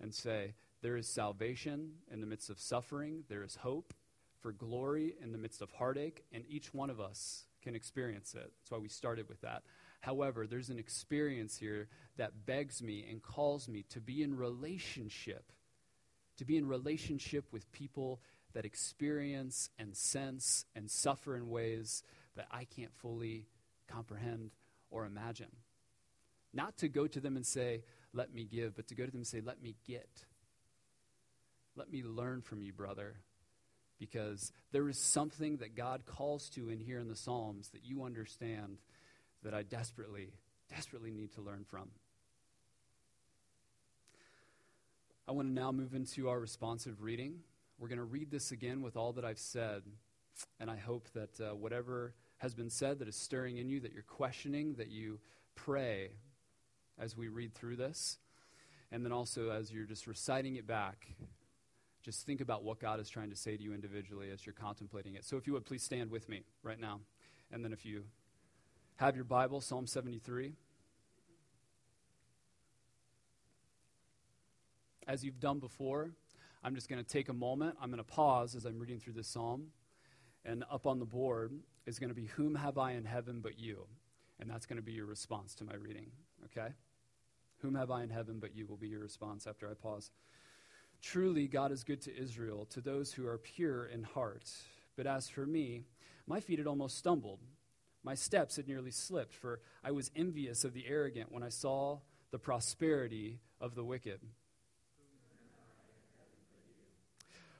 [0.00, 3.92] and say, There is salvation in the midst of suffering, there is hope
[4.40, 8.52] for glory in the midst of heartache, and each one of us can experience it.
[8.60, 9.62] That's why we started with that.
[10.00, 11.88] However, there's an experience here
[12.18, 15.50] that begs me and calls me to be in relationship,
[16.36, 18.20] to be in relationship with people
[18.54, 22.02] that experience and sense and suffer in ways
[22.36, 23.46] that I can't fully
[23.88, 24.52] comprehend
[24.90, 25.50] or imagine.
[26.52, 27.82] Not to go to them and say,
[28.12, 30.08] let me give, but to go to them and say, let me get.
[31.76, 33.16] Let me learn from you, brother.
[33.98, 38.04] Because there is something that God calls to in here in the Psalms that you
[38.04, 38.78] understand
[39.42, 40.32] that I desperately,
[40.70, 41.90] desperately need to learn from.
[45.26, 47.40] I want to now move into our responsive reading.
[47.78, 49.82] We're going to read this again with all that I've said,
[50.60, 53.92] and I hope that uh, whatever has been said that is stirring in you, that
[53.92, 55.18] you're questioning, that you
[55.54, 56.10] pray
[56.98, 58.18] as we read through this.
[58.92, 61.08] And then also as you're just reciting it back,
[62.02, 65.14] just think about what God is trying to say to you individually as you're contemplating
[65.14, 65.24] it.
[65.24, 67.00] So if you would please stand with me right now.
[67.50, 68.04] And then if you
[68.96, 70.52] have your Bible, Psalm 73.
[75.08, 76.10] As you've done before,
[76.64, 77.76] I'm just going to take a moment.
[77.80, 79.66] I'm going to pause as I'm reading through this psalm.
[80.46, 81.52] And up on the board
[81.86, 83.86] is going to be, Whom have I in heaven but you?
[84.40, 86.10] And that's going to be your response to my reading,
[86.46, 86.72] okay?
[87.58, 90.10] Whom have I in heaven but you will be your response after I pause.
[91.02, 94.50] Truly, God is good to Israel, to those who are pure in heart.
[94.96, 95.84] But as for me,
[96.26, 97.40] my feet had almost stumbled.
[98.02, 101.98] My steps had nearly slipped, for I was envious of the arrogant when I saw
[102.30, 104.20] the prosperity of the wicked.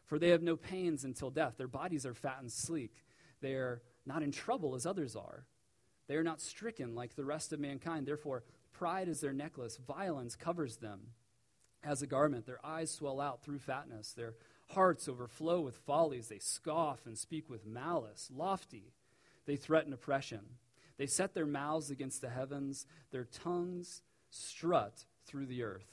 [0.07, 1.55] For they have no pains until death.
[1.57, 3.05] Their bodies are fat and sleek.
[3.40, 5.46] They are not in trouble as others are.
[6.07, 8.07] They are not stricken like the rest of mankind.
[8.07, 11.09] Therefore, pride is their necklace, violence covers them
[11.82, 12.46] as a garment.
[12.46, 14.12] Their eyes swell out through fatness.
[14.12, 14.34] Their
[14.70, 16.28] hearts overflow with follies.
[16.28, 18.30] They scoff and speak with malice.
[18.34, 18.92] Lofty,
[19.46, 20.40] they threaten oppression.
[20.96, 25.92] They set their mouths against the heavens, their tongues strut through the earth.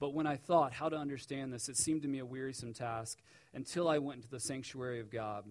[0.00, 3.18] But when I thought how to understand this, it seemed to me a wearisome task
[3.52, 5.44] until I went into the sanctuary of God.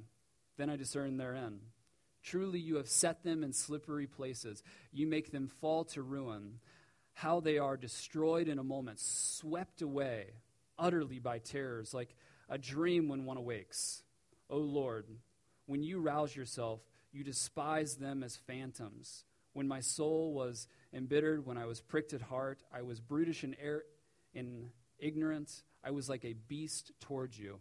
[0.57, 1.59] Then I discerned therein.
[2.23, 4.63] Truly, you have set them in slippery places.
[4.91, 6.59] You make them fall to ruin.
[7.13, 10.33] How they are destroyed in a moment, swept away
[10.77, 12.15] utterly by terrors, like
[12.49, 14.03] a dream when one awakes.
[14.49, 15.05] O Lord,
[15.65, 16.79] when you rouse yourself,
[17.11, 19.25] you despise them as phantoms.
[19.53, 23.55] When my soul was embittered, when I was pricked at heart, I was brutish and
[24.37, 24.69] in
[24.99, 25.63] ignorance.
[25.83, 27.57] I was like a beast towards you.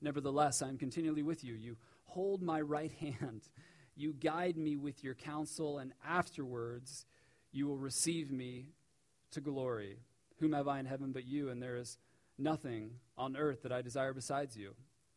[0.00, 1.54] Nevertheless, I am continually with you.
[1.54, 3.48] You hold my right hand.
[3.96, 7.06] You guide me with your counsel, and afterwards
[7.52, 8.66] you will receive me
[9.30, 9.98] to glory.
[10.40, 11.48] Whom have I in heaven but you?
[11.48, 11.96] And there is
[12.36, 14.74] nothing on earth that I desire besides you.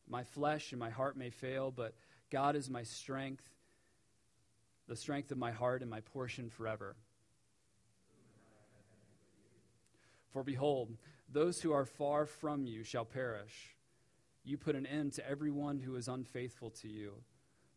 [0.08, 1.96] My flesh and my heart may fail, but
[2.32, 3.44] God is my strength,
[4.88, 6.96] the strength of my heart, and my portion forever.
[10.32, 10.98] For behold,
[11.32, 13.76] those who are far from you shall perish.
[14.44, 17.14] You put an end to everyone who is unfaithful to you.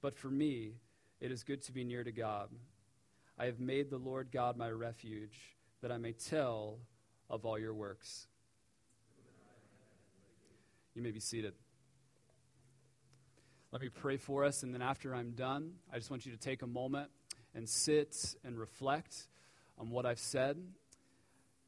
[0.02, 0.74] But for me,
[1.20, 2.48] it is good to be near to God.
[3.38, 6.78] I have made the Lord God my refuge, that I may tell
[7.28, 8.26] of all your works.
[10.94, 11.54] You may be seated.
[13.72, 16.38] Let me pray for us, and then after I'm done, I just want you to
[16.38, 17.10] take a moment
[17.54, 19.28] and sit and reflect
[19.78, 20.56] on what I've said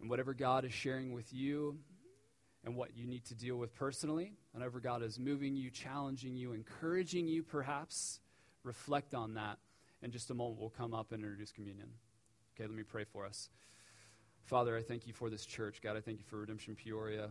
[0.02, 1.78] and whatever God is sharing with you
[2.64, 6.52] and what you need to deal with personally, whatever God is moving you, challenging you,
[6.52, 8.20] encouraging you, perhaps,
[8.64, 9.58] reflect on that.
[10.02, 11.88] In just a moment, we'll come up and introduce communion.
[12.54, 13.48] Okay, let me pray for us.
[14.44, 15.80] Father, I thank you for this church.
[15.80, 17.30] God, I thank you for Redemption Peoria.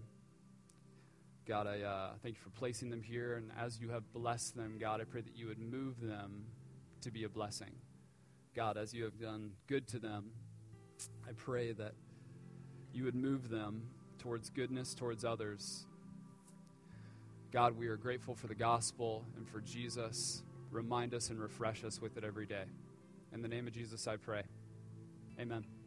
[1.45, 3.35] God, I uh, thank you for placing them here.
[3.35, 6.45] And as you have blessed them, God, I pray that you would move them
[7.01, 7.71] to be a blessing.
[8.55, 10.31] God, as you have done good to them,
[11.27, 11.93] I pray that
[12.93, 13.83] you would move them
[14.19, 15.85] towards goodness towards others.
[17.51, 20.43] God, we are grateful for the gospel and for Jesus.
[20.69, 22.63] Remind us and refresh us with it every day.
[23.33, 24.43] In the name of Jesus, I pray.
[25.39, 25.80] Amen.